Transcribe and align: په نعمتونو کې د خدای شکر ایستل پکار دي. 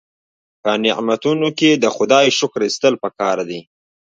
په 0.63 0.71
نعمتونو 0.83 1.47
کې 1.59 1.69
د 1.83 1.85
خدای 1.95 2.25
شکر 2.39 2.61
ایستل 2.65 2.93
پکار 3.03 3.37
دي. 3.49 3.59